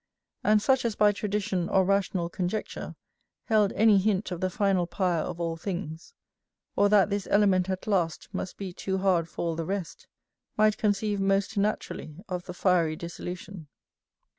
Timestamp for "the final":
4.41-4.87